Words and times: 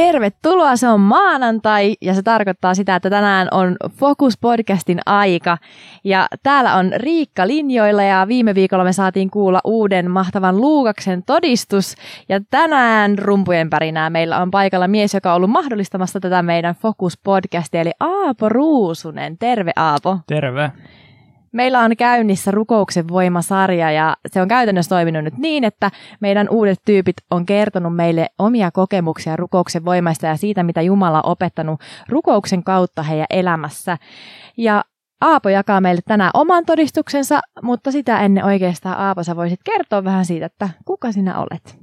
Tervetuloa, 0.00 0.76
se 0.76 0.88
on 0.88 1.00
maanantai 1.00 1.96
ja 2.00 2.14
se 2.14 2.22
tarkoittaa 2.22 2.74
sitä, 2.74 2.96
että 2.96 3.10
tänään 3.10 3.48
on 3.50 3.76
Focus 3.92 4.38
Podcastin 4.40 5.00
aika. 5.06 5.58
Ja 6.04 6.26
täällä 6.42 6.74
on 6.74 6.92
Riikka 6.96 7.46
linjoilla 7.46 8.02
ja 8.02 8.28
viime 8.28 8.54
viikolla 8.54 8.84
me 8.84 8.92
saatiin 8.92 9.30
kuulla 9.30 9.60
uuden 9.64 10.10
mahtavan 10.10 10.60
Luukaksen 10.60 11.22
todistus. 11.22 11.94
Ja 12.28 12.40
tänään 12.50 13.18
rumpujen 13.18 13.70
pärinää 13.70 14.10
meillä 14.10 14.38
on 14.38 14.50
paikalla 14.50 14.88
mies, 14.88 15.14
joka 15.14 15.30
on 15.30 15.36
ollut 15.36 15.50
mahdollistamassa 15.50 16.20
tätä 16.20 16.42
meidän 16.42 16.74
Focus 16.74 17.18
Podcastia, 17.24 17.80
eli 17.80 17.92
Aapo 18.00 18.48
Ruusunen. 18.48 19.38
Terve 19.38 19.72
Aapo. 19.76 20.18
Terve. 20.26 20.72
Meillä 21.52 21.80
on 21.80 21.96
käynnissä 21.96 22.50
rukouksen 22.50 23.08
voimasarja 23.08 23.90
ja 23.90 24.16
se 24.26 24.42
on 24.42 24.48
käytännössä 24.48 24.88
toiminut 24.88 25.24
nyt 25.24 25.38
niin, 25.38 25.64
että 25.64 25.90
meidän 26.20 26.48
uudet 26.48 26.78
tyypit 26.84 27.16
on 27.30 27.46
kertonut 27.46 27.96
meille 27.96 28.28
omia 28.38 28.70
kokemuksia 28.70 29.36
rukouksen 29.36 29.84
voimasta 29.84 30.26
ja 30.26 30.36
siitä, 30.36 30.62
mitä 30.62 30.82
Jumala 30.82 31.22
on 31.22 31.32
opettanut 31.32 31.80
rukouksen 32.08 32.64
kautta 32.64 33.02
heidän 33.02 33.26
elämässä. 33.30 33.98
Ja 34.56 34.84
Aapo 35.20 35.48
jakaa 35.48 35.80
meille 35.80 36.00
tänään 36.04 36.30
oman 36.34 36.66
todistuksensa, 36.66 37.40
mutta 37.62 37.92
sitä 37.92 38.20
ennen 38.20 38.44
oikeastaan 38.44 38.98
Aapo, 38.98 39.22
sä 39.22 39.36
voisit 39.36 39.60
kertoa 39.64 40.04
vähän 40.04 40.24
siitä, 40.24 40.46
että 40.46 40.68
kuka 40.84 41.12
sinä 41.12 41.38
olet? 41.38 41.78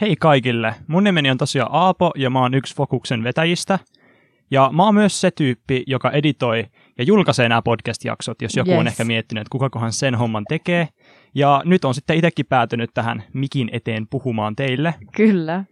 Hei 0.00 0.16
kaikille, 0.16 0.74
mun 0.86 1.04
nimeni 1.04 1.30
on 1.30 1.38
tosiaan 1.38 1.70
Aapo 1.72 2.12
ja 2.16 2.30
mä 2.30 2.40
oon 2.40 2.54
yksi 2.54 2.76
Fokuksen 2.76 3.24
vetäjistä. 3.24 3.78
Ja 4.50 4.70
mä 4.72 4.84
oon 4.84 4.94
myös 4.94 5.20
se 5.20 5.30
tyyppi, 5.30 5.82
joka 5.86 6.10
editoi 6.10 6.66
ja 6.98 7.04
julkaisee 7.04 7.48
nämä 7.48 7.62
podcast-jaksot, 7.62 8.42
jos 8.42 8.56
joku 8.56 8.70
yes. 8.70 8.80
on 8.80 8.86
ehkä 8.86 9.04
miettinyt, 9.04 9.40
että 9.40 9.50
kukakohan 9.50 9.92
sen 9.92 10.14
homman 10.14 10.44
tekee. 10.48 10.88
Ja 11.34 11.62
nyt 11.64 11.84
on 11.84 11.94
sitten 11.94 12.16
itsekin 12.16 12.46
päätynyt 12.46 12.90
tähän 12.94 13.22
mikin 13.32 13.70
eteen 13.72 14.06
puhumaan 14.10 14.56
teille. 14.56 14.94
Kyllä. 15.16 15.64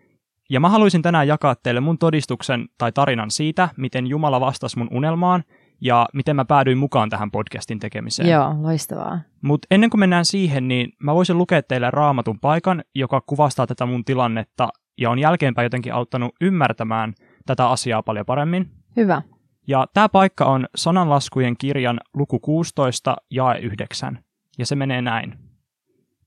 Ja 0.51 0.61
mä 0.61 0.69
haluaisin 0.69 1.03
tänään 1.03 1.29
jakaa 1.29 1.55
teille 1.63 1.81
mun 1.81 1.99
todistuksen 1.99 2.69
tai 2.79 2.93
tarinan 2.93 3.31
siitä, 3.31 3.69
miten 3.77 4.07
Jumala 4.07 4.41
vastasi 4.41 4.79
mun 4.79 4.89
unelmaan 4.91 5.45
ja 5.81 6.07
miten 6.15 6.37
mä 6.37 6.45
päädyin 6.45 6.79
mukaan 6.79 7.11
tähän 7.11 7.31
podcastin 7.31 7.79
tekemiseen. 7.79 8.29
Joo, 8.29 8.55
loistavaa. 8.61 9.21
Mutta 9.43 9.67
ennen 9.71 9.91
kuin 9.91 10.01
mennään 10.01 10.25
siihen, 10.25 10.69
niin 10.69 10.93
mä 11.03 11.15
voisin 11.15 11.39
lukea 11.39 11.63
teille 11.63 11.91
raamatun 11.91 12.41
paikan, 12.41 12.83
joka 12.95 13.21
kuvastaa 13.21 13.67
tätä 13.67 13.87
mun 13.87 14.05
tilannetta 14.05 14.69
ja 14.99 15.11
on 15.11 15.19
jälkeenpäin 15.19 15.65
jotenkin 15.65 15.95
auttanut 15.95 16.35
ymmärtämään 16.41 17.15
tätä 17.47 17.69
asiaa 17.69 18.03
paljon 18.03 18.27
paremmin. 18.27 18.71
Hyvä. 18.97 19.23
Ja 19.67 19.87
tämä 19.95 20.09
paikka 20.09 20.45
on 20.45 20.67
sananlaskujen 20.75 21.57
kirjan 21.57 22.01
luku 22.15 22.39
16 22.39 23.17
jae 23.31 23.59
9, 23.59 24.19
ja 24.59 24.67
se 24.67 24.77
menee 24.77 25.03
näin. 25.03 25.39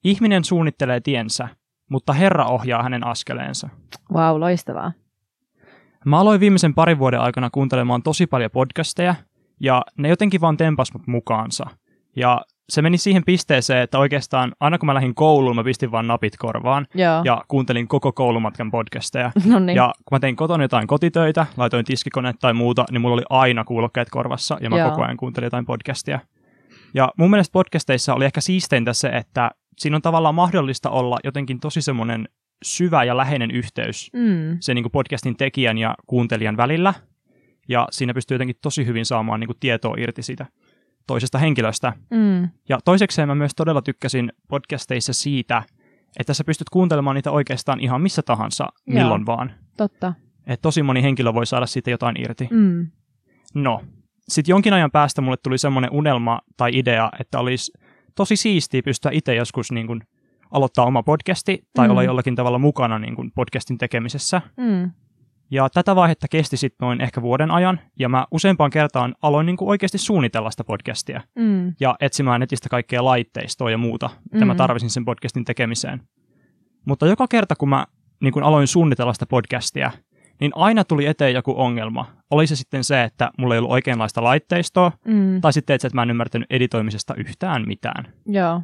Ihminen 0.04 0.44
suunnittelee 0.44 1.00
tiensä, 1.00 1.48
mutta 1.90 2.14
Herra 2.14 2.46
ohjaa 2.46 2.84
hänen 2.84 3.08
askeleensa. 3.08 3.70
Wow, 4.14 4.40
loistavaa. 4.40 4.92
Mä 6.06 6.20
aloin 6.20 6.40
viimeisen 6.40 6.74
parin 6.74 7.00
vuoden 7.00 7.20
aikana 7.20 7.50
kuuntelemaan 7.50 8.04
tosi 8.04 8.28
paljon 8.28 8.52
podcasteja, 8.52 9.16
ja 9.60 9.82
ne 9.98 10.10
jotenkin 10.10 10.42
vaan 10.42 10.58
tempas 10.58 10.94
mut 10.94 11.08
mukaansa. 11.08 11.66
Ja 12.16 12.42
se 12.70 12.82
meni 12.82 12.98
siihen 12.98 13.24
pisteeseen, 13.26 13.82
että 13.82 14.00
oikeastaan 14.00 14.52
aina 14.60 14.78
kun 14.78 14.88
mä 14.88 14.94
lähdin 14.94 15.16
kouluun, 15.16 15.56
mä 15.56 15.64
pistin 15.64 15.92
vaan 15.92 16.08
napit 16.08 16.38
korvaan 16.38 16.88
Joo. 16.94 17.22
ja 17.26 17.44
kuuntelin 17.48 17.88
koko 17.88 18.12
koulumatkan 18.12 18.72
podcasteja. 18.72 19.32
No 19.46 19.60
niin. 19.60 19.76
Ja 19.76 19.94
kun 20.06 20.16
mä 20.16 20.20
tein 20.20 20.36
kotona 20.36 20.64
jotain 20.64 20.88
kotitöitä, 20.88 21.46
laitoin 21.58 21.86
tiskikone 21.86 22.34
tai 22.42 22.54
muuta, 22.54 22.86
niin 22.92 23.02
mulla 23.02 23.14
oli 23.14 23.24
aina 23.30 23.64
kuulokkeet 23.64 24.10
korvassa 24.10 24.58
ja 24.62 24.70
mä 24.70 24.78
Joo. 24.78 24.90
koko 24.90 25.04
ajan 25.04 25.18
kuuntelin 25.18 25.46
jotain 25.46 25.66
podcastia. 25.66 26.20
Ja 26.94 27.12
mun 27.18 27.30
mielestä 27.30 27.54
podcasteissa 27.54 28.14
oli 28.14 28.26
ehkä 28.26 28.42
siisteintä 28.42 28.94
se, 28.94 29.08
että 29.08 29.52
siinä 29.78 29.96
on 29.96 30.02
tavallaan 30.02 30.36
mahdollista 30.36 30.90
olla 30.90 31.18
jotenkin 31.24 31.60
tosi 31.60 31.82
semmoinen 31.82 32.30
syvä 32.64 33.04
ja 33.04 33.18
läheinen 33.18 33.52
yhteys 33.52 34.10
Mm. 34.14 34.58
se 34.60 34.74
niin 34.74 34.92
podcastin 34.92 35.38
tekijän 35.38 35.78
ja 35.78 35.96
kuuntelijan 36.08 36.58
välillä. 36.58 36.94
Ja 37.70 37.88
siinä 37.92 38.14
pystyy 38.14 38.36
jotenkin 38.36 38.56
tosi 38.62 38.86
hyvin 38.86 39.06
saamaan 39.06 39.40
niin 39.40 39.48
kuin 39.48 39.58
tietoa 39.60 39.96
irti 39.98 40.22
siitä 40.24 40.46
toisesta 41.08 41.38
henkilöstä. 41.38 41.94
Mm. 42.10 42.50
Ja 42.70 42.80
toisekseen 42.86 43.28
mä 43.28 43.36
myös 43.36 43.52
todella 43.56 43.82
tykkäsin 43.82 44.32
podcasteissa 44.48 45.14
siitä, 45.14 45.64
että 46.20 46.34
sä 46.34 46.44
pystyt 46.44 46.70
kuuntelemaan 46.70 47.16
niitä 47.16 47.32
oikeastaan 47.32 47.80
ihan 47.80 48.02
missä 48.02 48.22
tahansa, 48.22 48.64
Joo. 48.64 48.74
milloin 49.00 49.26
vaan. 49.26 49.52
Totta. 49.78 50.14
Että 50.48 50.62
tosi 50.62 50.84
moni 50.84 51.04
henkilö 51.04 51.34
voi 51.34 51.46
saada 51.46 51.66
siitä 51.66 51.92
jotain 51.92 52.22
irti. 52.22 52.48
Mm. 52.52 52.88
No, 53.54 53.82
sitten 54.28 54.54
jonkin 54.54 54.74
ajan 54.74 54.92
päästä 54.92 55.22
mulle 55.22 55.38
tuli 55.44 55.58
semmoinen 55.58 55.92
unelma 55.92 56.40
tai 56.58 56.72
idea, 56.74 57.12
että 57.20 57.40
olisi 57.40 57.72
tosi 58.16 58.36
siistiä 58.36 58.82
pystyä 58.86 59.12
itse 59.14 59.36
joskus 59.36 59.72
niin 59.72 59.88
kuin 59.88 60.02
aloittaa 60.52 60.86
oma 60.86 61.04
podcasti 61.04 61.68
tai 61.74 61.88
Mm. 61.88 61.92
olla 61.92 62.04
jollakin 62.04 62.36
tavalla 62.36 62.60
mukana 62.60 63.00
niin 63.00 63.16
kuin 63.16 63.32
podcastin 63.32 63.78
tekemisessä. 63.78 64.42
Mm. 64.58 64.92
Ja 65.52 65.70
tätä 65.70 65.96
vaihetta 65.96 66.28
kesti 66.32 66.58
sitten 66.58 66.86
noin 66.86 67.02
ehkä 67.02 67.22
vuoden 67.22 67.52
ajan, 67.52 67.80
ja 68.00 68.10
mä 68.10 68.26
useampaan 68.32 68.72
kertaan 68.72 69.16
aloin 69.22 69.46
niin 69.46 69.58
kuin 69.58 69.70
oikeasti 69.70 69.98
suunnitella 69.98 70.52
sitä 70.52 70.64
podcastia 70.64 71.22
Mm. 71.36 71.74
ja 71.80 71.96
etsimään 72.00 72.40
netistä 72.40 72.70
kaikkea 72.70 73.06
laitteistoa 73.06 73.72
ja 73.72 73.78
muuta, 73.78 74.10
mitä 74.34 74.46
mä 74.46 74.54
Mm. 74.54 74.58
tarvisin 74.58 74.90
sen 74.90 75.06
podcastin 75.06 75.46
tekemiseen. 75.46 76.02
Mutta 76.88 77.08
joka 77.08 77.28
kerta, 77.28 77.56
kun 77.56 77.70
mä 77.70 77.86
niin 78.24 78.44
aloin 78.44 78.68
suunnitella 78.68 79.14
sitä 79.14 79.26
podcastia, 79.26 79.92
niin 80.40 80.52
aina 80.56 80.84
tuli 80.84 81.06
eteen 81.06 81.34
joku 81.34 81.54
ongelma. 81.58 82.06
Oli 82.32 82.48
se 82.48 82.56
sitten 82.56 82.84
se, 82.84 83.04
että 83.04 83.32
mulla 83.38 83.54
ei 83.56 83.60
ollut 83.60 83.72
oikeanlaista 83.72 84.24
laitteistoa, 84.24 84.92
Mm. 85.08 85.42
tai 85.42 85.54
sitten 85.54 85.80
se, 85.80 85.88
että 85.88 85.96
mä 85.98 86.04
en 86.04 86.10
ymmärtänyt 86.10 86.52
editoimisesta 86.52 87.16
yhtään 87.16 87.64
mitään. 87.68 88.14
Joo. 88.26 88.62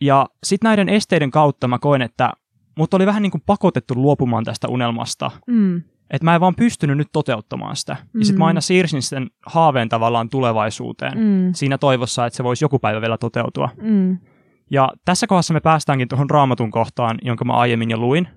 Ja 0.00 0.26
sitten 0.44 0.68
näiden 0.68 0.88
esteiden 0.88 1.30
kautta 1.30 1.68
mä 1.68 1.78
koen, 1.78 2.02
että 2.02 2.30
mut 2.78 2.94
oli 2.94 3.06
vähän 3.06 3.22
niin 3.22 3.30
kuin 3.30 3.42
pakotettu 3.46 3.94
luopumaan 3.94 4.44
tästä 4.44 4.68
unelmasta, 4.68 5.30
Mm. 5.46 5.82
Että 6.10 6.24
mä 6.24 6.34
en 6.34 6.40
vaan 6.40 6.54
pystynyt 6.54 6.96
nyt 6.96 7.08
toteuttamaan 7.12 7.76
sitä. 7.76 7.96
Ja 8.14 8.24
sitten 8.24 8.38
mä 8.38 8.44
Mm. 8.44 8.46
aina 8.46 8.60
siirsin 8.60 9.02
sen 9.02 9.30
haaveen 9.46 9.88
tavallaan 9.88 10.28
tulevaisuuteen, 10.28 11.18
Mm. 11.18 11.52
siinä 11.54 11.78
toivossa, 11.78 12.26
että 12.26 12.36
se 12.36 12.44
voisi 12.44 12.64
joku 12.64 12.78
päivä 12.78 13.00
vielä 13.00 13.18
toteutua. 13.18 13.68
Mm. 13.82 14.18
Ja 14.70 14.88
tässä 15.04 15.26
kohdassa 15.26 15.54
me 15.54 15.60
päästäänkin 15.60 16.08
tuohon 16.08 16.30
raamatun 16.30 16.70
kohtaan, 16.70 17.18
jonka 17.22 17.44
mä 17.44 17.52
aiemmin 17.52 17.90
jo 17.90 17.96
luin. 17.98 18.28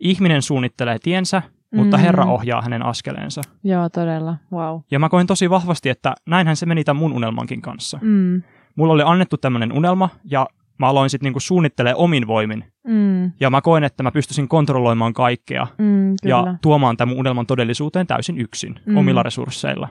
Ihminen 0.00 0.42
suunnittelee 0.42 0.98
tiensä, 0.98 1.42
mutta 1.74 1.96
Mm. 1.96 2.02
Herra 2.02 2.24
ohjaa 2.24 2.62
hänen 2.62 2.82
askeleensa. 2.82 3.42
Joo, 3.64 3.88
todella. 3.88 4.36
Wow. 4.52 4.80
Ja 4.90 4.98
mä 4.98 5.08
koen 5.08 5.26
tosi 5.26 5.50
vahvasti, 5.50 5.88
että 5.88 6.14
näinhän 6.26 6.56
se 6.56 6.66
meni 6.66 6.84
tämän 6.84 7.00
mun 7.00 7.12
unelmankin 7.12 7.62
kanssa. 7.62 7.98
Mm. 8.02 8.42
Mulla 8.76 8.92
oli 8.92 9.02
annettu 9.06 9.36
tämmöinen 9.36 9.72
unelma, 9.72 10.08
ja 10.24 10.46
mä 10.78 10.86
aloin 10.86 11.10
sitten 11.10 11.24
niinku 11.26 11.40
suunnittelemaan 11.40 12.00
omin 12.04 12.26
voimin. 12.26 12.64
Mm. 12.86 13.32
Ja 13.40 13.50
mä 13.50 13.60
koen, 13.60 13.84
että 13.84 14.02
mä 14.02 14.10
pystyisin 14.10 14.48
kontrolloimaan 14.48 15.12
kaikkea 15.12 15.66
Mm. 15.78 16.14
Kyllä. 16.22 16.36
ja 16.36 16.54
tuomaan 16.62 16.96
tämän 16.96 17.16
unelman 17.16 17.46
todellisuuteen 17.46 18.06
täysin 18.06 18.38
yksin, 18.38 18.74
Mm. 18.86 18.96
omilla 18.96 19.22
resursseilla. 19.22 19.88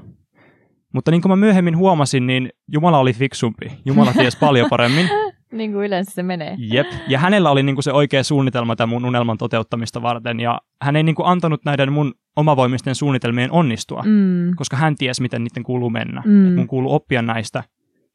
Mutta 0.94 1.12
niin 1.12 1.22
kuin 1.22 1.30
mä 1.30 1.36
myöhemmin 1.36 1.78
huomasin, 1.78 2.28
niin 2.28 2.50
Jumala 2.72 2.98
oli 2.98 3.14
fiksumpi. 3.14 3.72
Jumala 3.86 4.14
ties 4.14 4.36
paljon 4.36 4.70
paremmin. 4.70 5.10
Niin 5.54 5.72
kuin 5.72 5.86
yleensä 5.86 6.12
se 6.12 6.24
menee. 6.24 6.56
Jep. 6.60 6.88
Ja 7.08 7.20
hänellä 7.20 7.50
oli 7.52 7.64
niinku 7.64 7.82
se 7.82 7.92
oikea 7.92 8.24
suunnitelma 8.24 8.76
tämän 8.76 8.90
mun 8.90 9.06
unelman 9.06 9.38
toteuttamista 9.38 10.02
varten. 10.02 10.40
Ja 10.40 10.62
hän 10.82 10.96
ei 10.96 11.04
niinku 11.04 11.24
antanut 11.26 11.66
näiden 11.66 11.92
mun 11.94 12.14
omavoimisten 12.36 12.96
suunnitelmien 12.96 13.52
onnistua, 13.52 14.04
Mm. 14.06 14.52
koska 14.56 14.78
hän 14.78 14.96
tiesi, 14.96 15.22
miten 15.22 15.44
niiden 15.44 15.64
kuuluu 15.64 15.90
mennä. 15.90 16.22
Mm. 16.26 16.48
Et 16.48 16.56
mun 16.56 16.68
kuuluu 16.68 16.94
oppia 16.94 17.22
näistä 17.22 17.64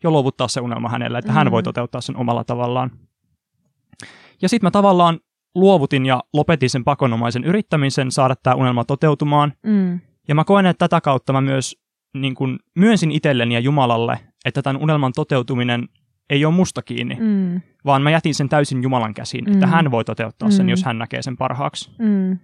ja 0.05 0.11
luovuttaa 0.11 0.49
se 0.49 0.61
unelma 0.61 0.89
hänelle, 0.89 1.19
että 1.19 1.33
hän 1.33 1.47
Mm. 1.47 1.51
voi 1.51 1.63
toteuttaa 1.63 2.01
sen 2.01 2.17
omalla 2.17 2.45
tavallaan. 2.45 2.91
Ja 4.43 4.49
sitten 4.49 4.67
mä 4.67 4.71
tavallaan 4.71 5.21
luovutin 5.55 6.07
ja 6.07 6.23
lopetin 6.33 6.71
sen 6.71 6.85
pakonomaisen 6.85 7.45
yrittämisen 7.45 8.11
saada 8.11 8.35
tämä 8.43 8.57
unelma 8.57 8.85
toteutumaan. 8.85 9.53
Mm. 9.63 10.01
Ja 10.29 10.35
mä 10.35 10.45
koen, 10.45 10.67
että 10.67 10.89
tätä 10.89 11.01
kautta 11.01 11.33
mä 11.33 11.41
myös 11.41 11.77
niin 12.15 12.35
kun 12.35 12.59
myönsin 12.75 13.11
itselleni 13.11 13.55
ja 13.55 13.61
Jumalalle, 13.61 14.19
että 14.45 14.63
tämän 14.63 14.83
unelman 14.83 15.13
toteutuminen 15.13 15.89
ei 16.31 16.45
ole 16.45 16.55
musta 16.55 16.83
kiinni, 16.83 17.15
Mm. 17.21 17.61
vaan 17.85 18.03
mä 18.03 18.11
jätin 18.11 18.35
sen 18.35 18.49
täysin 18.49 18.83
Jumalan 18.83 19.15
käsiin, 19.15 19.49
että 19.53 19.67
Mm. 19.67 19.73
hän 19.73 19.91
voi 19.91 20.05
toteuttaa 20.05 20.51
sen, 20.51 20.67
Mm. 20.67 20.71
jos 20.71 20.85
hän 20.85 20.99
näkee 20.99 21.23
sen 21.23 21.37
parhaaksi. 21.37 21.91
Mm. 21.99 22.39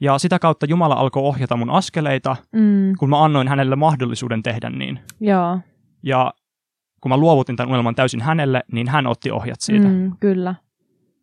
Ja 0.00 0.18
sitä 0.18 0.38
kautta 0.38 0.66
Jumala 0.66 0.94
alkoi 0.94 1.22
ohjata 1.22 1.56
mun 1.56 1.70
askeleita, 1.70 2.36
Mm. 2.52 2.92
kun 2.98 3.10
mä 3.10 3.24
annoin 3.24 3.48
hänelle 3.48 3.76
mahdollisuuden 3.76 4.42
tehdä 4.42 4.70
niin. 4.70 5.00
Joo. 5.20 5.58
Ja 6.02 6.32
kun 7.00 7.08
mä 7.10 7.16
luovutin 7.16 7.56
tämän 7.56 7.70
unelman 7.70 7.94
täysin 7.94 8.20
hänelle, 8.20 8.62
niin 8.72 8.88
hän 8.88 9.06
otti 9.06 9.30
ohjat 9.30 9.60
siitä. 9.60 9.88
Mm. 9.88 10.12
Kyllä. 10.20 10.54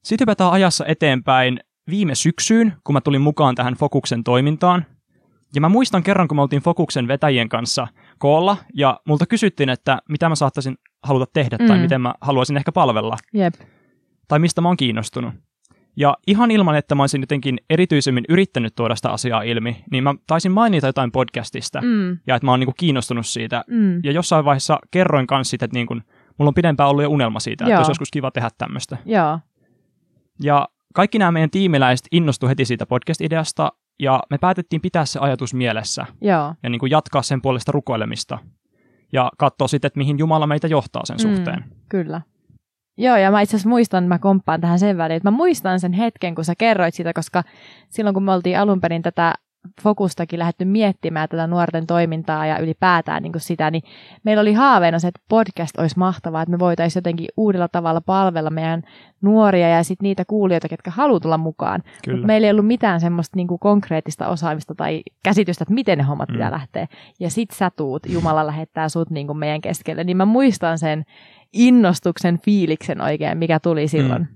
Sitten 0.04 0.24
hypätään 0.26 0.52
ajassa 0.52 0.86
eteenpäin 0.86 1.60
viime 1.90 2.16
syksyyn, 2.16 2.74
kun 2.84 2.94
mä 2.94 3.02
tulin 3.02 3.22
mukaan 3.22 3.56
tähän 3.56 3.74
Fokuksen 3.74 4.24
toimintaan. 4.24 4.86
Ja 5.56 5.62
mä 5.62 5.70
muistan 5.70 6.04
kerran, 6.04 6.28
kun 6.28 6.38
me 6.38 6.42
oltiin 6.42 6.62
Fokuksen 6.62 7.08
vetäjien 7.08 7.50
kanssa 7.50 7.88
koolla, 8.18 8.58
ja 8.74 9.00
multa 9.08 9.26
kysyttiin, 9.26 9.70
että 9.70 9.98
mitä 10.10 10.30
mä 10.30 10.36
saattaisin 10.36 10.76
haluta 11.04 11.26
tehdä, 11.34 11.58
tai 11.58 11.78
Mm. 11.78 11.82
miten 11.82 12.02
mä 12.02 12.14
haluaisin 12.22 12.58
ehkä 12.58 12.72
palvella, 12.72 13.18
Jep. 13.34 13.54
tai 14.28 14.40
mistä 14.40 14.62
mä 14.62 14.68
oon 14.68 14.78
kiinnostunut. 14.78 15.34
Ja 15.98 16.18
ihan 16.28 16.52
ilman, 16.52 16.76
että 16.76 16.96
mä 16.96 17.04
olisin 17.04 17.22
jotenkin 17.22 17.58
erityisemmin 17.70 18.24
yrittänyt 18.30 18.76
tuoda 18.76 18.96
sitä 18.96 19.10
asiaa 19.10 19.42
ilmi, 19.42 19.84
niin 19.92 20.04
mä 20.04 20.14
taisin 20.28 20.52
mainita 20.52 20.88
jotain 20.88 21.12
podcastista, 21.12 21.82
Mm. 21.82 22.18
ja 22.28 22.36
että 22.36 22.46
mä 22.46 22.52
oon 22.52 22.60
niinku 22.60 22.74
kiinnostunut 22.78 23.26
siitä. 23.26 23.64
Mm. 23.68 24.00
Ja 24.04 24.12
jossain 24.12 24.46
vaiheessa 24.46 24.80
kerroin 24.92 25.28
kanssa 25.28 25.50
siitä, 25.50 25.66
että 25.66 25.76
niinku, 25.76 25.94
mulla 26.38 26.50
on 26.50 26.54
pidempään 26.54 26.90
ollut 26.90 27.04
jo 27.04 27.10
unelma 27.10 27.40
siitä, 27.40 27.64
että 27.66 27.72
Joo. 27.72 27.80
olisi 27.80 27.92
joskus 27.92 28.12
kiva 28.12 28.32
tehdä 28.32 28.50
tämmöistä. 28.58 28.98
Joo. 29.06 29.40
Ja 30.44 30.68
kaikki 30.94 31.18
nämä 31.20 31.32
meidän 31.32 31.50
tiimiläiset 31.50 32.08
innostu 32.12 32.48
heti 32.48 32.66
siitä 32.66 32.86
podcast-ideasta, 32.86 33.72
Ja 34.00 34.20
me 34.30 34.38
päätettiin 34.38 34.82
pitää 34.82 35.06
se 35.06 35.20
ajatus 35.20 35.54
mielessä 35.54 36.06
Joo. 36.22 36.56
ja 36.64 36.70
niin 36.70 36.80
kuin 36.80 36.92
jatkaa 36.92 37.22
sen 37.22 37.42
puolesta 37.42 37.72
rukoilemista. 37.72 38.38
Ja 39.14 39.32
katsoa 39.38 39.68
sitten, 39.68 39.88
että 39.88 39.98
mihin 39.98 40.20
Jumala 40.20 40.48
meitä 40.48 40.68
johtaa 40.68 41.06
sen 41.06 41.20
suhteen. 41.20 41.60
Mm, 41.60 41.76
kyllä. 41.90 42.22
Joo, 42.98 43.18
ja 43.18 43.32
mä 43.32 43.42
itse 43.42 43.56
asiassa 43.56 43.70
muistan, 43.70 44.04
mä 44.04 44.20
komppaan 44.20 44.62
tähän 44.62 44.80
sen 44.80 44.98
väliin, 44.98 45.18
että 45.18 45.32
mä 45.32 45.38
muistan 45.38 45.80
sen 45.80 45.94
hetken, 45.94 46.36
kun 46.36 46.46
sä 46.46 46.54
kerroit 46.58 46.94
sitä, 46.94 47.14
koska 47.14 47.44
silloin 47.90 48.14
kun 48.14 48.24
me 48.24 48.32
oltiin 48.32 48.60
alun 48.60 48.82
perin 48.82 49.02
tätä 49.02 49.34
fokustakin 49.82 50.40
lähdetty 50.40 50.66
miettimään 50.66 51.30
tätä 51.30 51.48
nuorten 51.48 51.88
toimintaa 51.88 52.46
ja 52.46 52.60
ylipäätään 52.60 53.24
niin 53.24 53.32
kuin 53.32 53.42
sitä, 53.42 53.72
niin 53.72 53.84
meillä 54.24 54.42
oli 54.42 54.54
haaveena 54.54 55.00
se, 55.00 55.08
että 55.08 55.22
podcast 55.30 55.80
olisi 55.80 56.00
mahtavaa, 56.00 56.42
että 56.42 56.52
me 56.52 56.60
voitaisiin 56.60 57.02
jotenkin 57.02 57.28
uudella 57.38 57.68
tavalla 57.68 58.02
palvella 58.02 58.50
meidän 58.50 58.82
nuoria 59.22 59.70
ja 59.70 59.84
sitten 59.84 60.04
niitä 60.04 60.26
kuulijoita, 60.26 60.70
ketkä 60.70 60.92
haluaa 60.92 61.20
tulla 61.20 61.38
mukaan. 61.38 61.84
Mutta 62.12 62.28
meillä 62.28 62.46
ei 62.46 62.52
ollut 62.52 62.68
mitään 62.68 63.00
semmoista 63.00 63.36
niin 63.38 63.48
kuin 63.48 63.60
konkreettista 63.60 64.28
osaamista 64.28 64.76
tai 64.76 65.04
käsitystä, 65.24 65.64
että 65.64 65.74
miten 65.74 65.98
ne 65.98 66.04
hommat 66.04 66.30
mm. 66.30 66.34
pitää 66.34 66.52
lähteä. 66.52 66.88
Ja 67.20 67.30
sit 67.30 67.52
sä 67.52 67.72
tuut, 67.76 68.04
Jumala 68.10 68.48
lähettää 68.48 68.90
sut 68.90 69.10
niin 69.10 69.28
kuin 69.28 69.38
meidän 69.38 69.62
keskelle. 69.62 70.04
Niin 70.04 70.18
mä 70.18 70.26
muistan 70.26 70.78
sen 70.80 71.06
innostuksen 71.54 72.40
fiiliksen 72.40 73.02
oikein, 73.02 73.38
mikä 73.38 73.60
tuli 73.60 73.88
silloin. 73.88 74.22
Mm. 74.22 74.28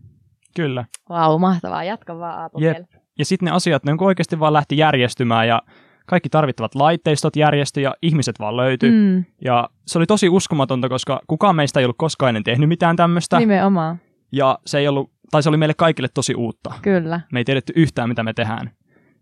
Kyllä. 0.55 0.85
Vau, 1.09 1.31
wow, 1.31 1.41
mahtavaa. 1.41 1.83
Jatka 1.83 2.19
vaan 2.19 2.39
Aapo 2.39 2.61
yep. 2.61 2.77
Ja 3.19 3.25
sitten 3.25 3.45
ne 3.45 3.51
asiat 3.51 3.83
ne 3.83 3.95
oikeasti 3.99 4.39
vaan 4.39 4.53
lähti 4.53 4.77
järjestymään 4.77 5.47
ja 5.47 5.61
kaikki 6.05 6.29
tarvittavat 6.29 6.75
laitteistot 6.75 7.35
järjestyi 7.35 7.83
ja 7.83 7.95
ihmiset 8.01 8.39
vaan 8.39 8.57
löytyi. 8.57 8.91
Mm. 8.91 9.25
Ja 9.45 9.69
se 9.87 9.97
oli 9.97 10.05
tosi 10.05 10.29
uskomatonta, 10.29 10.89
koska 10.89 11.21
kukaan 11.27 11.55
meistä 11.55 11.79
ei 11.79 11.85
ollut 11.85 11.97
koskaan 11.97 12.29
ennen 12.29 12.43
tehnyt 12.43 12.69
mitään 12.69 12.95
tämmöistä. 12.95 13.39
Nimenomaan. 13.39 13.99
Ja 14.31 14.59
se 14.65 14.79
ei 14.79 14.87
ollut, 14.87 15.11
tai 15.31 15.43
se 15.43 15.49
oli 15.49 15.57
meille 15.57 15.73
kaikille 15.73 16.09
tosi 16.13 16.35
uutta. 16.35 16.73
Kyllä. 16.81 17.21
Me 17.31 17.39
ei 17.39 17.45
tiedetty 17.45 17.73
yhtään, 17.75 18.09
mitä 18.09 18.23
me 18.23 18.33
tehdään. 18.33 18.71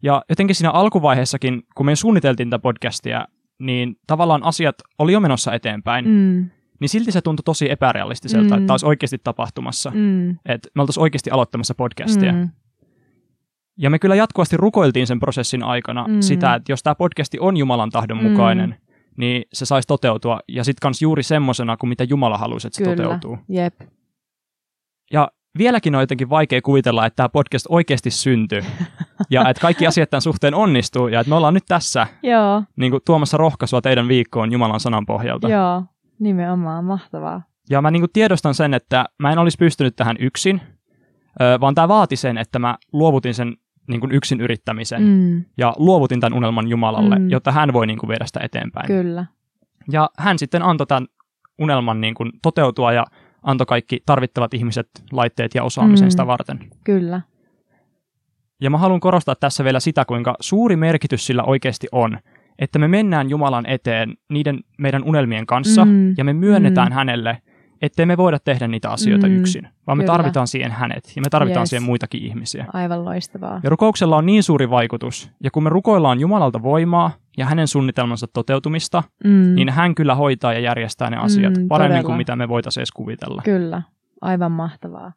Ja 0.04 0.22
jotenkin 0.30 0.56
siinä 0.56 0.72
alkuvaiheessakin, 0.72 1.64
kun 1.76 1.86
me 1.86 1.96
suunniteltiin 1.96 2.50
tätä 2.50 2.62
podcastia, 2.62 3.28
niin 3.60 3.96
tavallaan 4.08 4.44
asiat 4.44 4.76
oli 5.00 5.14
jo 5.14 5.20
menossa 5.20 5.54
eteenpäin. 5.54 6.06
Mm. 6.06 6.50
Niin 6.80 6.90
silti 6.90 7.12
se 7.12 7.22
tuntui 7.22 7.44
tosi 7.44 7.72
epärealistiselta, 7.72 8.50
mm. 8.50 8.54
että 8.54 8.68
tämä 8.68 8.74
olisi 8.74 8.86
oikeasti 8.86 9.18
tapahtumassa. 9.24 9.92
Mm. 9.94 10.30
Että 10.30 10.70
me 10.76 10.82
oltaisiin 10.82 11.02
oikeasti 11.02 11.32
aloittamassa 11.32 11.76
podcastia. 11.76 12.32
Mm. 12.32 12.50
Ja 13.78 13.90
me 13.90 14.00
kyllä 14.00 14.16
jatkuvasti 14.16 14.58
rukoiltiin 14.58 15.08
sen 15.08 15.20
prosessin 15.20 15.64
aikana 15.64 16.06
mm. 16.08 16.22
sitä, 16.22 16.56
että 16.56 16.72
jos 16.72 16.84
tämä 16.84 16.96
podcasti 16.96 17.40
on 17.40 17.58
Jumalan 17.58 17.90
tahdon 17.90 18.18
mm. 18.18 18.30
mukainen, 18.30 18.76
niin 19.18 19.44
se 19.54 19.66
saisi 19.66 19.88
toteutua. 19.88 20.40
Ja 20.48 20.64
sitten 20.64 20.82
kans 20.82 21.02
juuri 21.02 21.24
semmoisena 21.24 21.78
kuin 21.78 21.90
mitä 21.90 22.04
Jumala 22.04 22.38
haluaisi, 22.38 22.68
että 22.68 22.78
se 22.78 22.84
kyllä. 22.84 22.96
toteutuu. 22.96 23.38
Jep. 23.50 23.82
Ja 25.12 25.32
vieläkin 25.58 25.96
on 25.96 26.02
jotenkin 26.02 26.30
vaikea 26.30 26.62
kuvitella, 26.62 27.06
että 27.06 27.16
tämä 27.16 27.30
podcast 27.30 27.66
oikeasti 27.70 28.12
syntyy. 28.12 28.62
ja 29.30 29.50
että 29.50 29.62
kaikki 29.62 29.88
asiat 29.88 30.10
tämän 30.10 30.22
suhteen 30.22 30.56
onnistuu. 30.56 31.08
Ja 31.08 31.20
että 31.20 31.30
me 31.30 31.36
ollaan 31.36 31.54
nyt 31.54 31.66
tässä 31.68 32.08
Joo. 32.24 32.64
Niin 32.76 32.92
kuin, 32.92 33.02
tuomassa 33.06 33.38
rohkaisua 33.38 33.82
teidän 33.82 34.08
viikkoon 34.08 34.52
Jumalan 34.52 34.80
sanan 34.80 35.06
pohjalta. 35.06 35.50
Joo, 35.50 35.84
nimenomaan. 36.20 36.86
Mahtavaa. 36.86 37.42
Ja 37.70 37.82
mä 37.82 37.92
niin 37.92 38.02
kuin 38.02 38.12
tiedostan 38.14 38.54
sen, 38.54 38.74
että 38.74 39.06
mä 39.20 39.32
en 39.32 39.40
olisi 39.40 39.58
pystynyt 39.58 39.96
tähän 39.96 40.16
yksin, 40.20 40.62
vaan 41.62 41.76
tämä 41.76 41.88
vaati 41.88 42.16
sen, 42.16 42.38
että 42.38 42.60
mä 42.60 42.78
luovutin 42.94 43.34
sen 43.34 43.58
niin 43.88 44.00
kuin 44.00 44.12
yksin 44.12 44.42
yrittämisen 44.42 45.02
mm. 45.02 45.46
ja 45.58 45.74
luovutin 45.78 46.20
tämän 46.20 46.38
unelman 46.38 46.68
Jumalalle, 46.68 47.20
mm. 47.20 47.30
jotta 47.30 47.52
hän 47.52 47.74
voi 47.74 47.88
niin 47.88 48.00
kuin 48.00 48.08
viedä 48.08 48.26
sitä 48.26 48.40
eteenpäin. 48.44 48.88
Kyllä. 48.88 49.26
Ja 49.92 50.10
hän 50.18 50.40
sitten 50.40 50.64
antoi 50.64 50.88
tämän 50.88 51.08
unelman 51.60 52.02
niin 52.02 52.14
kuin 52.14 52.32
toteutua 52.42 52.94
ja 52.94 53.06
antoi 53.44 53.66
kaikki 53.66 54.00
tarvittavat 54.06 54.54
ihmiset, 54.54 54.90
laitteet 55.12 55.56
ja 55.56 55.64
osaamisen 55.64 56.08
mm. 56.08 56.12
sitä 56.12 56.28
varten. 56.28 56.60
Kyllä. 56.84 57.22
Ja 58.62 58.70
mä 58.70 58.78
haluan 58.78 59.00
korostaa 59.00 59.36
tässä 59.36 59.64
vielä 59.64 59.80
sitä, 59.80 60.06
kuinka 60.06 60.36
suuri 60.40 60.76
merkitys 60.76 61.26
sillä 61.26 61.44
oikeasti 61.44 61.88
on, 61.92 62.18
että 62.60 62.80
me 62.80 62.88
mennään 62.88 63.30
Jumalan 63.30 63.66
eteen 63.66 64.18
niiden 64.30 64.60
meidän 64.78 65.04
unelmien 65.04 65.46
kanssa 65.46 65.86
mm. 65.86 66.14
ja 66.18 66.24
me 66.24 66.34
myönnetään 66.34 66.88
mm. 66.88 66.94
hänelle, 66.94 67.42
ettei 67.82 68.06
me 68.06 68.18
voida 68.18 68.40
tehdä 68.40 68.68
niitä 68.68 68.90
asioita 68.90 69.28
mm, 69.28 69.36
yksin, 69.36 69.68
vaan 69.88 69.98
me 69.98 70.04
kyllä. 70.04 70.14
tarvitaan 70.14 70.48
siihen 70.48 70.72
hänet 70.72 71.12
ja 71.16 71.22
me 71.22 71.30
tarvitaan 71.30 71.62
yes. 71.62 71.70
siihen 71.70 71.84
muitakin 71.84 72.24
ihmisiä. 72.24 72.66
Aivan 72.74 73.06
loistavaa. 73.06 73.60
Ja 73.64 73.70
rukouksella 73.70 74.18
on 74.18 74.26
niin 74.26 74.44
suuri 74.44 74.70
vaikutus, 74.70 75.32
ja 75.44 75.52
kun 75.52 75.64
me 75.64 75.70
rukoillaan 75.70 76.20
Jumalalta 76.20 76.64
voimaa 76.64 77.12
ja 77.38 77.46
hänen 77.46 77.68
suunnitelmansa 77.68 78.28
toteutumista, 78.28 79.04
mm. 79.24 79.56
niin 79.56 79.70
hän 79.70 79.96
kyllä 79.96 80.16
hoitaa 80.16 80.54
ja 80.54 80.60
järjestää 80.60 81.10
ne 81.10 81.18
asiat 81.18 81.58
mm, 81.58 81.68
paremmin 81.68 81.94
todella. 81.94 82.06
kuin 82.06 82.18
mitä 82.18 82.36
me 82.36 82.48
voitaisiin 82.48 82.82
edes 82.82 82.92
kuvitella. 82.92 83.42
Kyllä, 83.46 83.82
aivan 84.22 84.52
mahtavaa. 84.52 85.14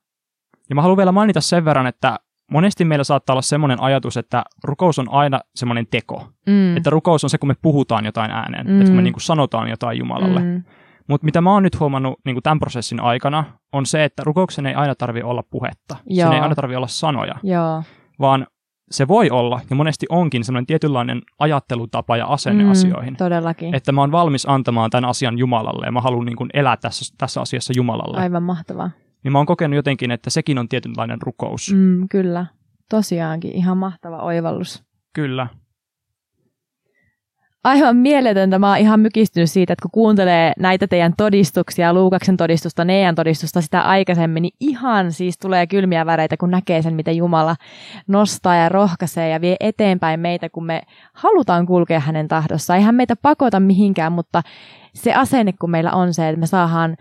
Ja 0.68 0.74
mä 0.74 0.82
haluan 0.82 0.96
vielä 0.96 1.12
mainita 1.12 1.40
sen 1.40 1.64
verran, 1.64 1.86
että 1.86 2.18
monesti 2.50 2.84
meillä 2.84 3.04
saattaa 3.04 3.34
olla 3.34 3.42
semmoinen 3.42 3.82
ajatus, 3.82 4.16
että 4.16 4.44
rukous 4.64 4.98
on 4.98 5.06
aina 5.10 5.40
semmoinen 5.54 5.86
teko. 5.90 6.28
Mm. 6.46 6.76
Että 6.76 6.90
rukous 6.90 7.24
on 7.24 7.30
se, 7.30 7.38
kun 7.38 7.48
me 7.48 7.56
puhutaan 7.62 8.04
jotain 8.04 8.30
ääneen, 8.30 8.66
mm. 8.66 8.80
että 8.80 8.90
kun 8.90 8.96
me 8.96 9.02
niin 9.02 9.12
kuin 9.12 9.22
sanotaan 9.22 9.70
jotain 9.70 9.98
Jumalalle. 9.98 10.40
Mm. 10.40 10.62
Mutta 11.10 11.24
mitä 11.24 11.40
mä 11.40 11.52
oon 11.52 11.62
nyt 11.62 11.80
huomannut 11.80 12.20
niin 12.24 12.42
tämän 12.42 12.58
prosessin 12.58 13.00
aikana, 13.00 13.44
on 13.72 13.86
se, 13.86 14.04
että 14.04 14.22
rukouksen 14.24 14.66
ei 14.66 14.74
aina 14.74 14.94
tarvitse 14.94 15.24
olla 15.24 15.42
puhetta. 15.50 15.96
Joo. 16.06 16.28
Sen 16.28 16.36
ei 16.36 16.40
aina 16.40 16.54
tarvitse 16.54 16.76
olla 16.76 16.86
sanoja. 16.86 17.34
Joo. 17.42 17.82
Vaan 18.20 18.46
se 18.90 19.08
voi 19.08 19.30
olla, 19.30 19.60
ja 19.70 19.76
monesti 19.76 20.06
onkin, 20.08 20.44
semmoinen 20.44 20.66
tietynlainen 20.66 21.22
ajattelutapa 21.38 22.16
ja 22.16 22.26
asenne 22.26 22.64
mm, 22.64 22.70
asioihin. 22.70 23.16
Todellakin. 23.16 23.74
Että 23.74 23.92
mä 23.92 24.00
oon 24.00 24.12
valmis 24.12 24.48
antamaan 24.48 24.90
tämän 24.90 25.10
asian 25.10 25.38
Jumalalle, 25.38 25.86
ja 25.86 25.92
mä 25.92 26.00
haluan 26.00 26.26
niin 26.26 26.36
kuin 26.36 26.50
elää 26.54 26.76
tässä, 26.76 27.14
tässä 27.18 27.40
asiassa 27.40 27.72
Jumalalle. 27.76 28.20
Aivan 28.20 28.42
mahtavaa. 28.42 28.90
Niin 29.24 29.32
mä 29.32 29.38
oon 29.38 29.46
kokenut 29.46 29.76
jotenkin, 29.76 30.10
että 30.10 30.30
sekin 30.30 30.58
on 30.58 30.68
tietynlainen 30.68 31.22
rukous. 31.22 31.72
Mm, 31.74 32.08
kyllä. 32.10 32.46
Tosiaankin, 32.90 33.52
ihan 33.52 33.78
mahtava 33.78 34.16
oivallus. 34.16 34.84
Kyllä 35.14 35.46
aivan 37.64 37.96
mieletöntä. 37.96 38.58
Mä 38.58 38.68
oon 38.68 38.78
ihan 38.78 39.00
mykistynyt 39.00 39.50
siitä, 39.50 39.72
että 39.72 39.82
kun 39.82 39.90
kuuntelee 39.90 40.52
näitä 40.58 40.86
teidän 40.86 41.14
todistuksia, 41.16 41.94
Luukaksen 41.94 42.36
todistusta, 42.36 42.84
Nean 42.84 43.14
todistusta 43.14 43.60
sitä 43.60 43.80
aikaisemmin, 43.80 44.42
niin 44.42 44.54
ihan 44.60 45.12
siis 45.12 45.38
tulee 45.38 45.66
kylmiä 45.66 46.06
väreitä, 46.06 46.36
kun 46.36 46.50
näkee 46.50 46.82
sen, 46.82 46.94
miten 46.94 47.16
Jumala 47.16 47.56
nostaa 48.06 48.56
ja 48.56 48.68
rohkaisee 48.68 49.28
ja 49.28 49.40
vie 49.40 49.56
eteenpäin 49.60 50.20
meitä, 50.20 50.48
kun 50.48 50.66
me 50.66 50.82
halutaan 51.14 51.66
kulkea 51.66 52.00
hänen 52.00 52.28
tahdossaan. 52.28 52.78
Eihän 52.78 52.94
meitä 52.94 53.16
pakota 53.22 53.60
mihinkään, 53.60 54.12
mutta 54.12 54.42
se 54.94 55.14
asenne, 55.14 55.52
kun 55.52 55.70
meillä 55.70 55.92
on 55.92 56.14
se, 56.14 56.28
että 56.28 56.40
me 56.40 56.46
saadaan 56.46 56.96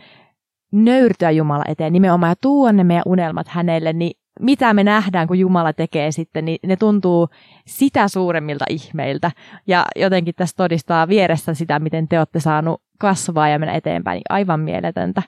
nöyrtyä 0.72 1.32
Jumala 1.32 1.64
eteen 1.68 1.94
nimenomaan 1.94 2.32
ja 2.32 2.36
tuoda 2.42 2.74
ne 2.74 2.84
meidän 2.84 3.04
unelmat 3.06 3.48
hänelle, 3.48 3.94
niin 3.94 4.20
mitä 4.40 4.74
me 4.74 4.84
nähdään, 4.84 5.28
kun 5.28 5.40
Jumala 5.40 5.74
tekee 5.74 6.12
sitten, 6.12 6.46
niin 6.46 6.60
ne 6.66 6.76
tuntuu 6.76 7.30
sitä 7.66 8.08
suuremmilta 8.08 8.66
ihmeiltä. 8.70 9.32
Ja 9.68 9.86
jotenkin 9.96 10.36
tässä 10.36 10.56
todistaa 10.56 11.08
vieressä 11.08 11.54
sitä, 11.54 11.80
miten 11.80 12.08
te 12.08 12.20
olette 12.20 12.40
saanut 12.40 12.82
kasvaa 13.00 13.50
ja 13.50 13.60
mennä 13.60 13.74
eteenpäin. 13.74 14.16
Niin 14.16 14.24
aivan 14.30 14.60
mieletöntä. 14.60 15.24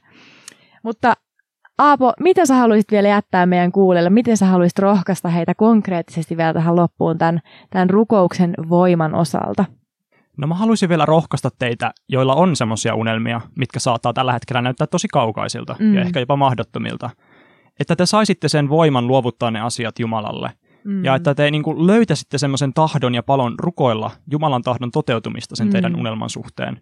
Mutta 0.84 1.14
Aapo, 1.78 2.14
mitä 2.20 2.46
sä 2.46 2.56
haluaisit 2.56 2.92
vielä 2.92 3.08
jättää 3.08 3.46
meidän 3.46 3.72
kuulelle? 3.72 4.10
Miten 4.10 4.38
sä 4.38 4.46
haluaisit 4.46 4.80
rohkaista 4.80 5.30
heitä 5.30 5.56
konkreettisesti 5.56 6.38
vielä 6.38 6.54
tähän 6.54 6.76
loppuun 6.76 7.18
tämän, 7.18 7.40
tämän 7.70 7.90
rukouksen 7.90 8.54
voiman 8.70 9.16
osalta? 9.16 9.66
No 10.38 10.48
mä 10.48 10.56
haluaisin 10.56 10.90
vielä 10.90 11.06
rohkaista 11.06 11.50
teitä, 11.60 11.92
joilla 12.10 12.36
on 12.36 12.56
semmoisia 12.56 12.96
unelmia, 12.96 13.42
mitkä 13.58 13.80
saattaa 13.80 14.14
tällä 14.14 14.34
hetkellä 14.34 14.62
näyttää 14.62 14.88
tosi 14.88 15.08
kaukaisilta 15.08 15.76
mm. 15.80 15.96
ja 15.96 16.02
ehkä 16.02 16.20
jopa 16.20 16.36
mahdottomilta 16.36 17.10
että 17.82 17.96
te 17.96 18.06
saisitte 18.06 18.50
sen 18.50 18.70
voiman 18.70 19.08
luovuttaa 19.08 19.52
ne 19.52 19.62
asiat 19.62 20.00
Jumalalle. 20.00 20.52
Mm. 20.84 21.06
Ja 21.06 21.16
että 21.16 21.36
te 21.36 21.52
niin 21.52 21.64
kuin 21.64 21.88
löytäisitte 21.88 22.38
semmoisen 22.38 22.74
tahdon 22.74 23.16
ja 23.16 23.24
palon 23.24 23.56
rukoilla 23.60 24.12
Jumalan 24.32 24.62
tahdon 24.62 24.92
toteutumista 24.92 25.56
sen 25.56 25.68
mm. 25.68 25.72
teidän 25.72 25.96
unelman 25.96 26.30
suhteen. 26.30 26.82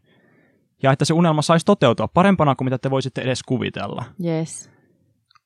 Ja 0.83 0.91
että 0.91 1.05
se 1.05 1.13
unelma 1.13 1.41
saisi 1.41 1.65
toteutua 1.65 2.07
parempana 2.07 2.55
kuin 2.55 2.65
mitä 2.65 2.77
te 2.77 2.89
voisitte 2.89 3.21
edes 3.21 3.43
kuvitella. 3.43 4.05
Yes. 4.25 4.69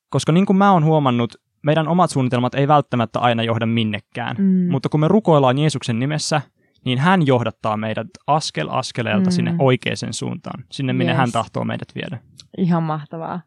Koska 0.08 0.32
niin 0.32 0.46
kuin 0.46 0.56
mä 0.56 0.72
oon 0.72 0.84
huomannut, 0.84 1.34
meidän 1.62 1.88
omat 1.88 2.10
suunnitelmat 2.10 2.54
ei 2.54 2.68
välttämättä 2.68 3.18
aina 3.18 3.42
johda 3.42 3.66
minnekään. 3.66 4.36
Mm. 4.38 4.70
Mutta 4.70 4.88
kun 4.88 5.00
me 5.00 5.08
rukoillaan 5.08 5.58
Jeesuksen 5.58 5.98
nimessä, 5.98 6.42
niin 6.84 6.98
hän 6.98 7.26
johdattaa 7.26 7.76
meidät 7.76 8.06
askel 8.26 8.68
askeleelta 8.70 9.30
mm. 9.30 9.32
sinne 9.32 9.54
oikeaan 9.58 9.96
suuntaan, 10.10 10.64
sinne 10.72 10.92
minne 10.92 11.12
yes. 11.12 11.18
hän 11.18 11.32
tahtoo 11.32 11.64
meidät 11.64 11.88
viedä. 11.94 12.18
Ihan 12.58 12.82
mahtavaa. 12.82 13.40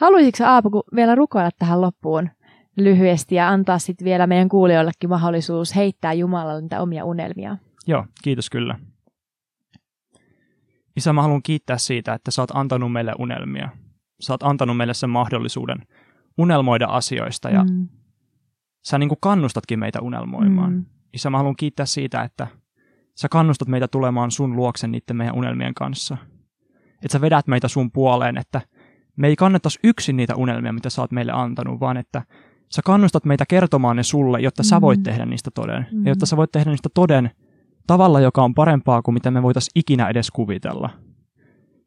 Haluaisitko 0.00 0.44
Aapo 0.44 0.82
vielä 0.94 1.14
rukoilla 1.14 1.50
tähän 1.58 1.80
loppuun 1.80 2.30
lyhyesti 2.76 3.34
ja 3.34 3.48
antaa 3.48 3.78
sitten 3.78 4.04
vielä 4.04 4.26
meidän 4.26 4.48
kuulijoillekin 4.48 5.10
mahdollisuus 5.10 5.76
heittää 5.76 6.12
Jumalalle 6.12 6.60
niitä 6.60 6.82
omia 6.82 7.04
unelmia? 7.04 7.56
Joo, 7.86 8.06
kiitos 8.22 8.50
kyllä. 8.50 8.78
Isä, 10.96 11.12
mä 11.12 11.22
haluan 11.22 11.42
kiittää 11.42 11.78
siitä, 11.78 12.14
että 12.14 12.30
sä 12.30 12.42
oot 12.42 12.50
antanut 12.54 12.92
meille 12.92 13.12
unelmia. 13.18 13.68
Sä 14.20 14.32
oot 14.32 14.42
antanut 14.42 14.76
meille 14.76 14.94
sen 14.94 15.10
mahdollisuuden 15.10 15.78
unelmoida 16.38 16.86
asioista 16.86 17.50
ja 17.50 17.64
mm. 17.64 17.88
sä 18.84 18.98
niin 18.98 19.08
kuin 19.08 19.18
kannustatkin 19.20 19.78
meitä 19.78 20.00
unelmoimaan. 20.02 20.72
Mm. 20.72 20.84
Isä, 21.12 21.30
mä 21.30 21.36
haluan 21.36 21.56
kiittää 21.56 21.86
siitä, 21.86 22.22
että 22.22 22.46
sä 23.16 23.28
kannustat 23.28 23.68
meitä 23.68 23.88
tulemaan 23.88 24.30
sun 24.30 24.56
luoksen 24.56 24.92
niiden 24.92 25.16
meidän 25.16 25.36
unelmien 25.36 25.74
kanssa. 25.74 26.16
Että 26.94 27.12
sä 27.12 27.20
vedät 27.20 27.46
meitä 27.46 27.68
sun 27.68 27.90
puoleen, 27.90 28.38
että 28.38 28.60
me 29.20 29.28
ei 29.28 29.36
kannettaisi 29.36 29.78
yksin 29.84 30.16
niitä 30.16 30.36
unelmia, 30.36 30.72
mitä 30.72 30.90
sä 30.90 31.02
oot 31.02 31.10
meille 31.10 31.32
antanut, 31.32 31.80
vaan 31.80 31.96
että 31.96 32.22
sä 32.68 32.82
kannustat 32.84 33.24
meitä 33.24 33.46
kertomaan 33.46 33.96
ne 33.96 34.02
sulle, 34.02 34.40
jotta 34.40 34.62
sä 34.62 34.80
voit 34.80 35.00
mm. 35.00 35.02
tehdä 35.02 35.26
niistä 35.26 35.50
toden. 35.50 35.86
Mm. 35.92 36.06
Ja 36.06 36.10
jotta 36.10 36.26
sä 36.26 36.36
voit 36.36 36.52
tehdä 36.52 36.70
niistä 36.70 36.88
toden 36.94 37.30
tavalla, 37.86 38.20
joka 38.20 38.42
on 38.42 38.54
parempaa 38.54 39.02
kuin 39.02 39.14
mitä 39.14 39.30
me 39.30 39.42
voitaisiin 39.42 39.72
ikinä 39.74 40.08
edes 40.08 40.30
kuvitella. 40.30 40.90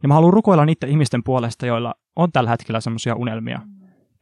Ja 0.03 0.07
mä 0.07 0.13
haluan 0.13 0.33
rukoilla 0.33 0.65
niiden 0.65 0.89
ihmisten 0.89 1.23
puolesta, 1.23 1.65
joilla 1.65 1.93
on 2.15 2.31
tällä 2.31 2.49
hetkellä 2.49 2.81
semmoisia 2.81 3.15
unelmia. 3.15 3.61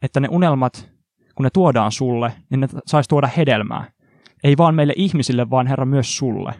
Että 0.02 0.20
ne 0.20 0.28
unelmat, 0.30 0.90
kun 1.34 1.44
ne 1.44 1.50
tuodaan 1.52 1.92
sulle, 1.92 2.32
niin 2.50 2.60
ne 2.60 2.68
saisi 2.86 3.08
tuoda 3.08 3.26
hedelmää. 3.36 3.84
Ei 4.44 4.56
vaan 4.56 4.74
meille 4.74 4.92
ihmisille, 4.96 5.50
vaan 5.50 5.66
Herra 5.66 5.84
myös 5.84 6.16
sulle. 6.16 6.54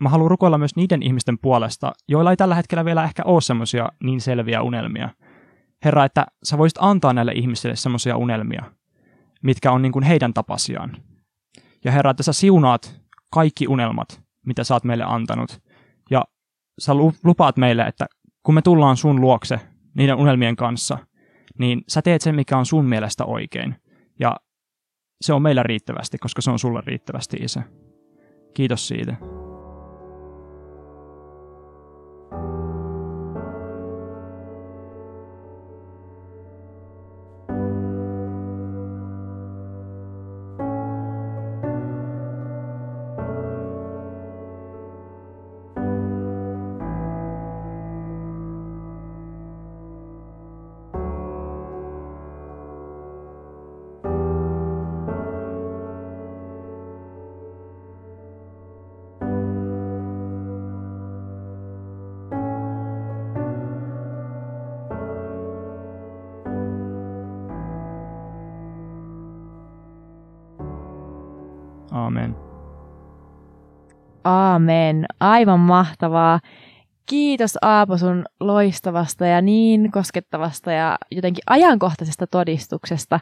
Mä 0.00 0.08
haluan 0.08 0.30
rukoilla 0.30 0.58
myös 0.58 0.76
niiden 0.76 1.02
ihmisten 1.02 1.38
puolesta, 1.38 1.92
joilla 2.08 2.30
ei 2.30 2.36
tällä 2.36 2.54
hetkellä 2.54 2.84
vielä 2.84 3.04
ehkä 3.04 3.22
ole 3.24 3.40
semmoisia 3.40 3.88
niin 4.02 4.20
selviä 4.20 4.62
unelmia. 4.62 5.08
Herra, 5.84 6.04
että 6.04 6.26
sä 6.42 6.58
voisit 6.58 6.78
antaa 6.80 7.12
näille 7.12 7.32
ihmisille 7.32 7.76
semmoisia 7.76 8.16
unelmia, 8.16 8.62
mitkä 9.42 9.72
on 9.72 9.82
niin 9.82 9.92
kuin 9.92 10.02
heidän 10.02 10.34
tapasiaan. 10.34 10.96
Ja 11.84 11.92
Herra, 11.92 12.10
että 12.10 12.22
sä 12.22 12.32
siunaat 12.32 13.00
kaikki 13.32 13.68
unelmat, 13.68 14.22
mitä 14.46 14.64
sä 14.64 14.74
oot 14.74 14.84
meille 14.84 15.04
antanut. 15.04 15.60
Ja 16.10 16.24
sä 16.80 16.92
lupaat 17.24 17.56
meille, 17.56 17.82
että 17.82 18.06
kun 18.42 18.54
me 18.54 18.62
tullaan 18.62 18.96
sun 18.96 19.20
luokse 19.20 19.60
niiden 19.94 20.16
unelmien 20.16 20.56
kanssa, 20.56 20.98
niin 21.58 21.82
sä 21.88 22.02
teet 22.02 22.22
sen, 22.22 22.34
mikä 22.34 22.58
on 22.58 22.66
sun 22.66 22.84
mielestä 22.84 23.24
oikein. 23.24 23.74
Ja 24.20 24.36
se 25.20 25.32
on 25.32 25.42
meillä 25.42 25.62
riittävästi, 25.62 26.18
koska 26.18 26.42
se 26.42 26.50
on 26.50 26.58
sulle 26.58 26.82
riittävästi, 26.86 27.36
Isä. 27.36 27.62
Kiitos 28.54 28.88
siitä. 28.88 29.39
Aamen. 71.90 72.36
Aamen. 74.24 75.06
Aivan 75.20 75.60
mahtavaa. 75.60 76.40
Kiitos 77.06 77.58
Aapo 77.62 77.96
sun 77.96 78.24
loistavasta 78.40 79.26
ja 79.26 79.42
niin 79.42 79.90
koskettavasta 79.92 80.72
ja 80.72 80.98
jotenkin 81.10 81.42
ajankohtaisesta 81.46 82.26
todistuksesta. 82.26 83.20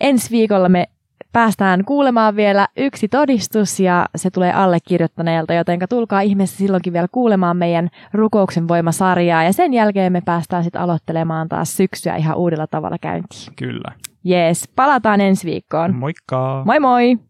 Ensi 0.00 0.30
viikolla 0.30 0.68
me 0.68 0.88
päästään 1.32 1.84
kuulemaan 1.84 2.36
vielä 2.36 2.68
yksi 2.76 3.08
todistus 3.08 3.80
ja 3.80 4.06
se 4.16 4.30
tulee 4.30 4.52
allekirjoittaneelta, 4.52 5.54
joten 5.54 5.80
tulkaa 5.88 6.20
ihmeessä 6.20 6.56
silloinkin 6.56 6.92
vielä 6.92 7.08
kuulemaan 7.12 7.56
meidän 7.56 7.88
rukouksen 8.12 8.68
voimasarjaa 8.68 9.44
ja 9.44 9.52
sen 9.52 9.72
jälkeen 9.72 10.12
me 10.12 10.20
päästään 10.20 10.64
sitten 10.64 10.82
aloittelemaan 10.82 11.48
taas 11.48 11.76
syksyä 11.76 12.16
ihan 12.16 12.36
uudella 12.36 12.66
tavalla 12.66 12.96
käyntiin. 13.00 13.54
Kyllä. 13.56 13.92
Jees, 14.24 14.68
palataan 14.76 15.20
ensi 15.20 15.46
viikkoon. 15.46 15.94
Moikka! 15.94 16.62
Moi 16.66 16.80
moi! 16.80 17.29